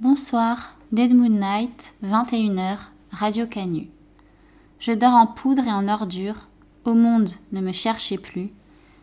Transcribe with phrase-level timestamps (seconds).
[0.00, 2.78] Bonsoir, Dead Moon Night, 21h,
[3.10, 3.90] Radio Canu.
[4.78, 6.48] Je dors en poudre et en ordure,
[6.86, 8.48] au monde ne me cherchez plus,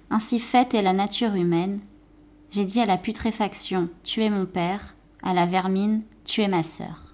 [0.10, 1.81] ainsi faite est la nature humaine.
[2.49, 6.63] J'ai dit à la putréfaction, tu es mon père, à la vermine, tu es ma
[6.63, 7.14] sœur.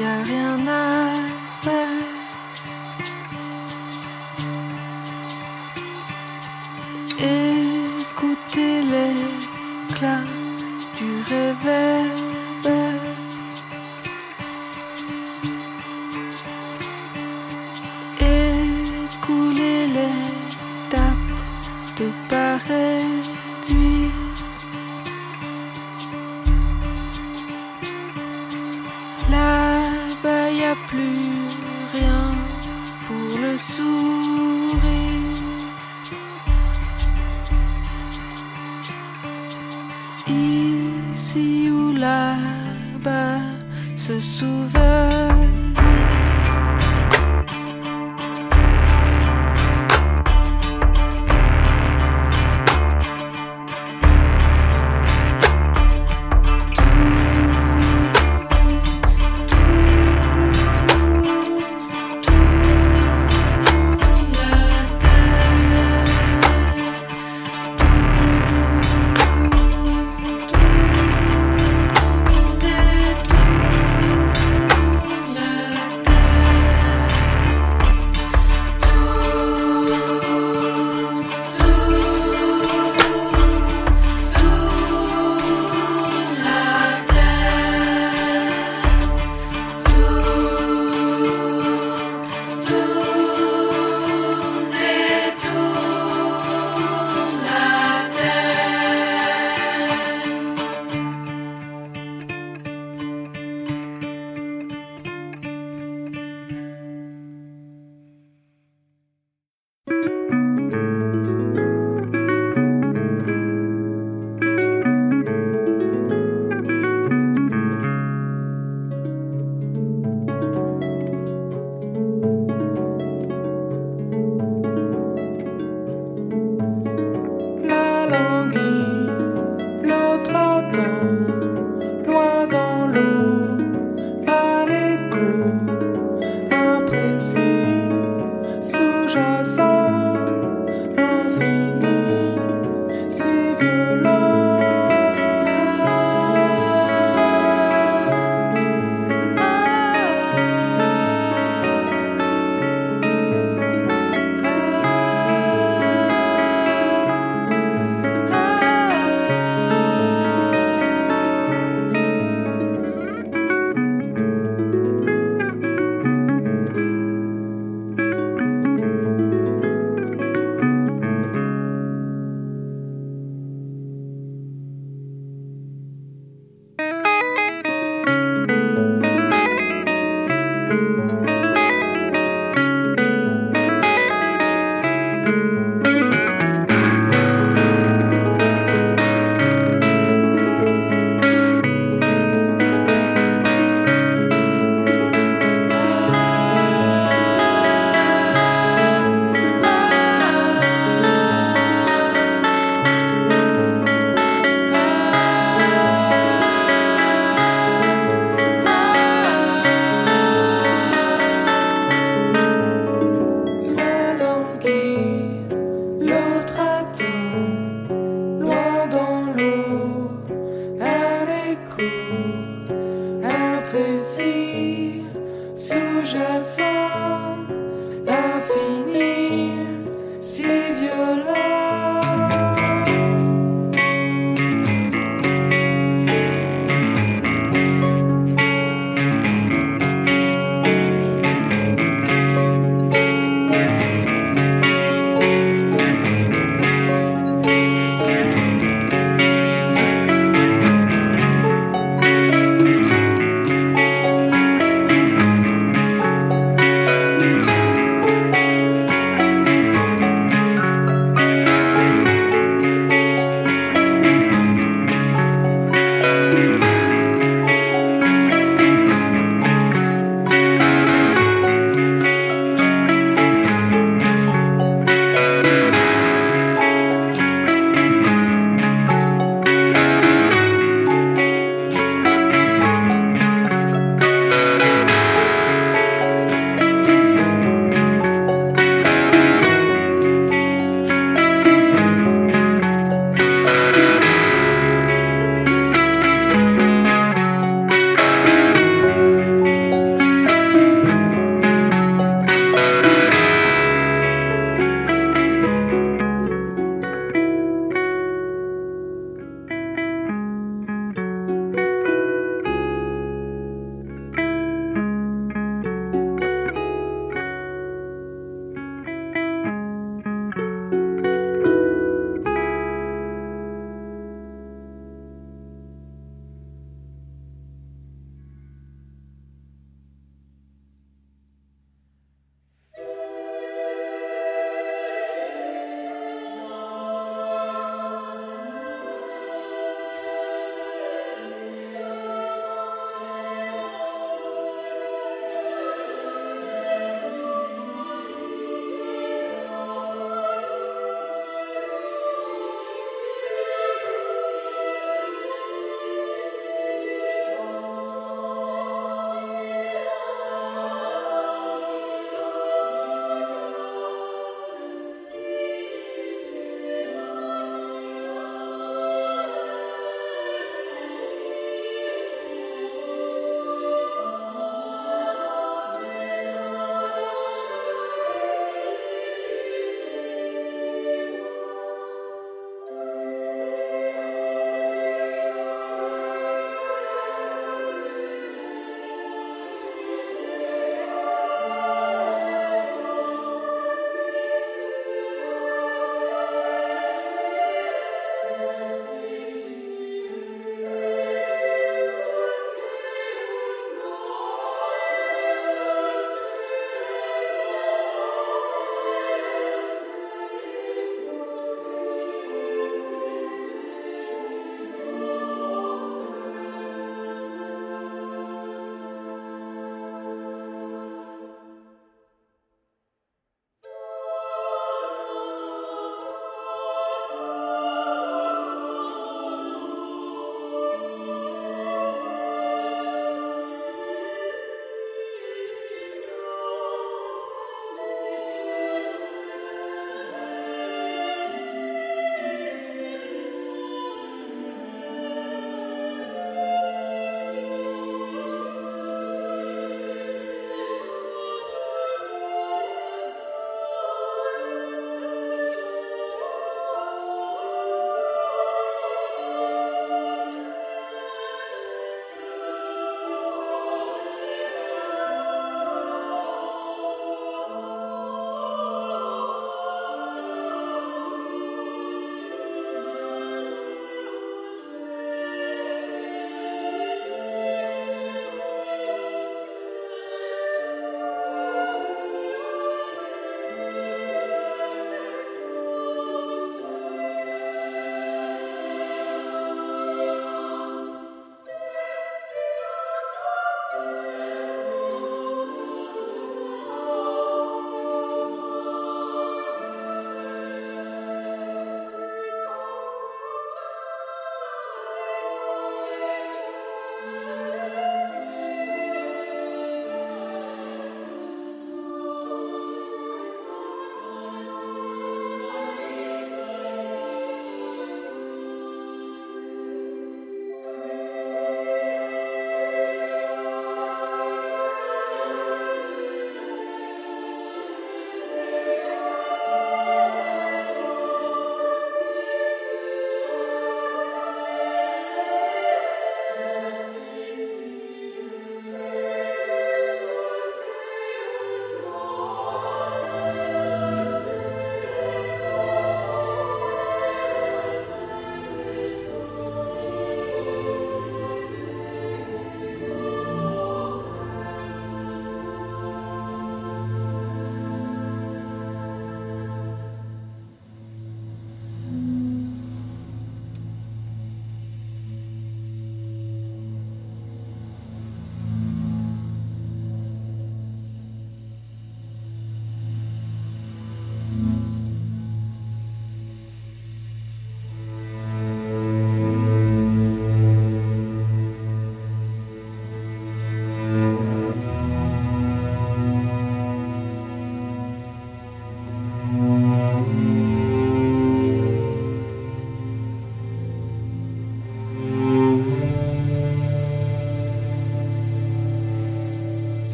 [0.00, 1.29] y a rien à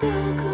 [0.00, 0.45] 僕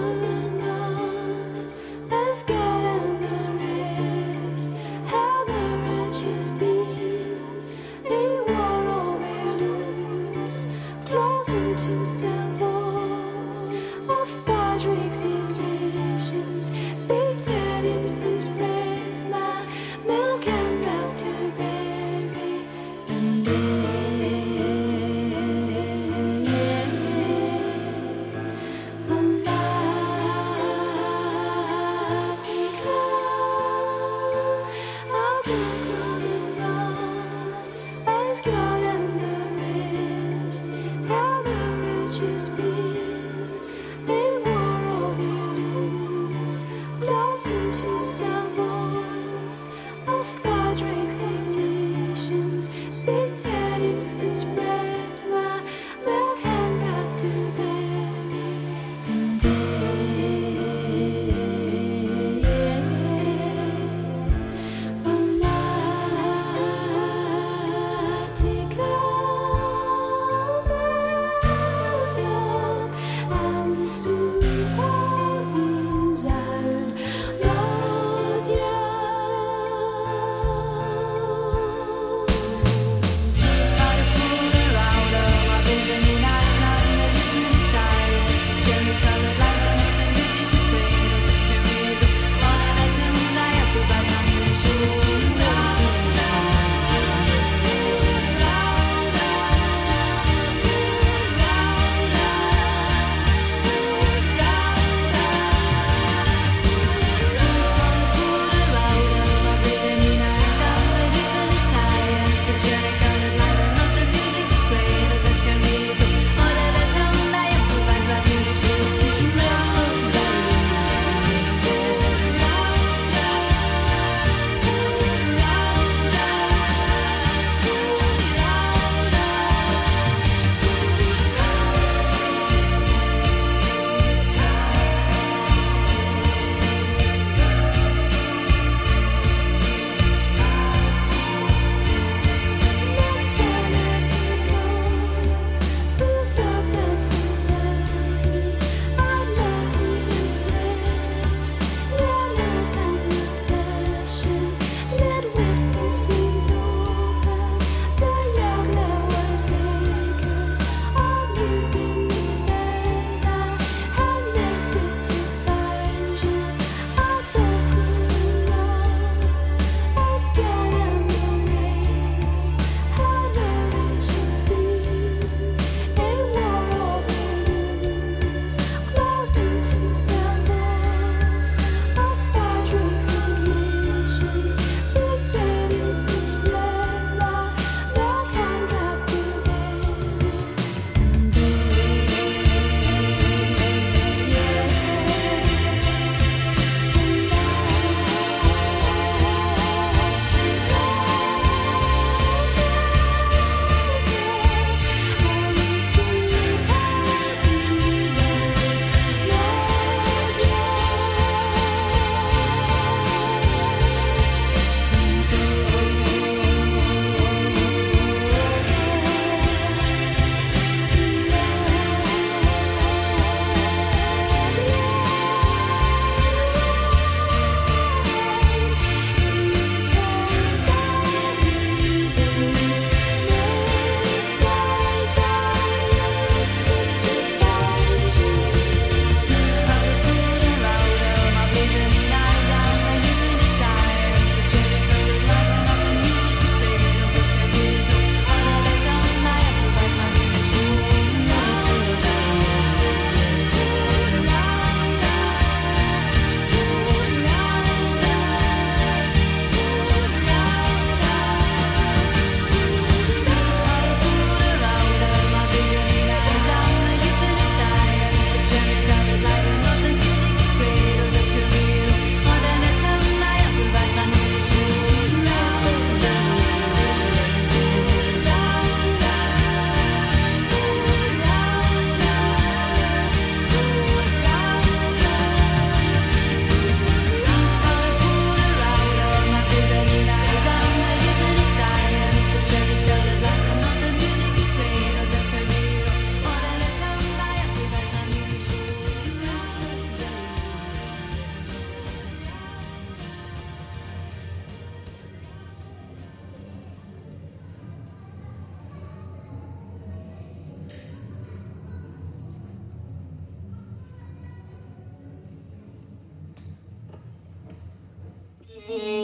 [318.75, 319.02] Arrivé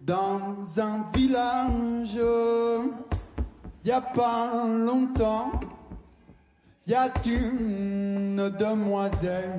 [0.00, 2.18] Dans un village,
[3.84, 5.52] y a pas longtemps.
[6.86, 9.56] Y a une demoiselle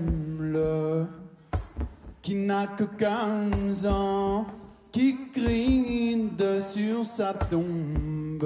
[2.22, 4.46] qui n'a que 15 ans,
[4.92, 8.46] qui crie de sur sa tombe.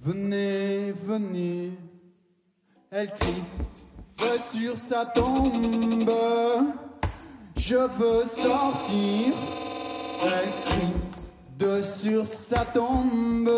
[0.00, 1.70] Venez, venez,
[2.90, 3.44] elle crie
[4.18, 6.10] de sur sa tombe.
[7.66, 9.32] Je veux sortir,
[10.22, 11.00] elle crie
[11.58, 13.48] de sur sa tombe.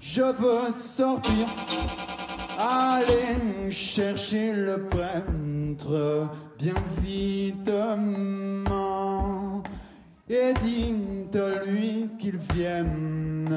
[0.00, 1.48] Je veux sortir,
[2.56, 7.64] aller chercher le prêtre bien vitement
[10.28, 13.52] et dites-lui qu'il vienne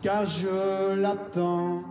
[0.00, 1.82] car je l'attends.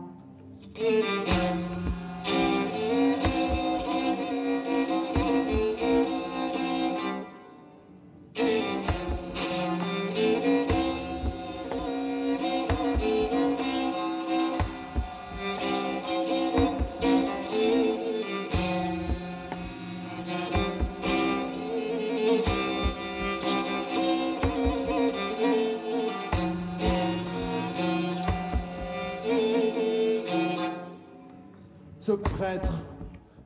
[32.07, 32.71] Ce prêtre,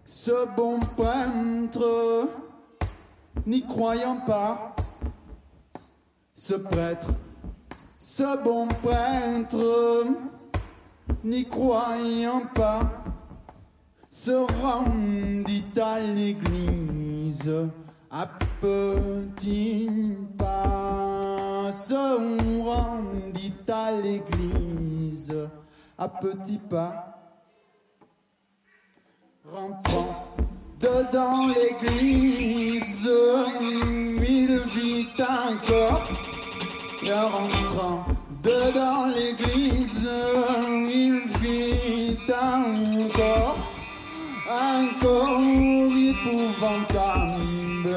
[0.05, 2.29] ce bon peintre,
[3.47, 4.75] n'y croyant pas,
[6.35, 7.07] ce prêtre,
[7.99, 10.05] ce bon peintre,
[11.23, 12.83] n'y croyant pas,
[14.11, 14.29] se
[14.61, 17.51] rendit à l'église
[18.11, 18.27] à
[18.61, 19.89] petits
[20.37, 25.49] pas, se rendit à l'église
[25.97, 27.20] à petits pas.
[29.53, 30.15] Rentrant
[30.79, 33.09] dedans l'église,
[34.21, 36.07] il vit encore.
[37.03, 38.05] Rentrant
[38.41, 40.09] dedans l'église,
[40.89, 43.57] il vit encore
[44.49, 45.41] un corps
[45.99, 47.91] épouvantable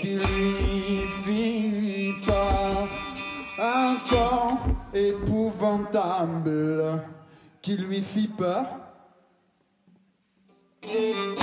[0.00, 2.88] qui lui fit pas.
[3.60, 7.02] Un corps épouvantable
[7.60, 8.87] qui lui fit peur.
[10.90, 11.37] Ce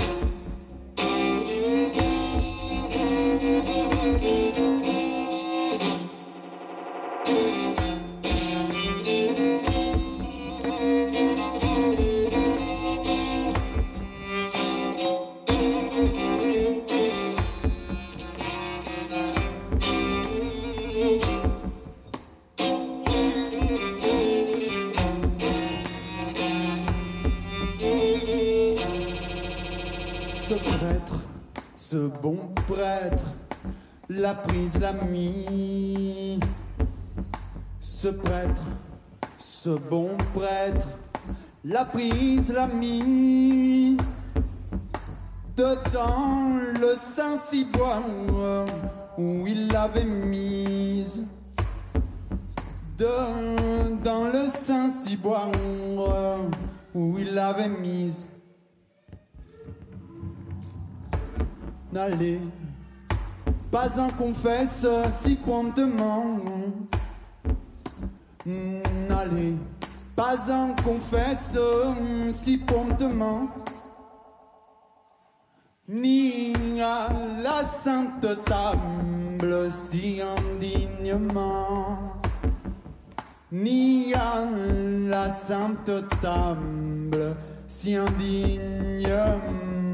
[32.26, 33.24] bon prêtre,
[34.10, 36.40] l'a prise, l'a mis.
[37.80, 38.64] Ce prêtre,
[39.38, 40.88] ce bon prêtre,
[41.64, 43.96] l'a prise, l'a mis.
[45.56, 48.02] Dedans le Saint-Ciboire
[49.20, 51.22] où il l'avait mise.
[52.98, 55.52] De- dans le Saint-Ciboire
[56.96, 58.26] où il l'avait mise.
[61.96, 62.42] N'allez
[63.72, 66.42] pas en confesse si promptement.
[68.46, 69.56] N'allez
[70.14, 71.58] pas en confesse
[72.34, 73.48] si promptement.
[75.88, 77.08] Ni à
[77.42, 82.16] la sainte table si indigne indignement,
[83.54, 84.46] ni à
[85.08, 85.92] la sainte
[86.22, 87.38] table
[87.68, 89.85] si indignement.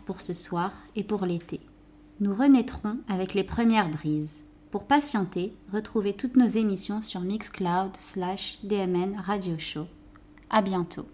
[0.00, 1.60] Pour ce soir et pour l'été.
[2.20, 4.44] Nous renaîtrons avec les premières brises.
[4.70, 9.86] Pour patienter, retrouvez toutes nos émissions sur Mixcloud slash DMN Radio Show.
[10.50, 11.06] À bientôt.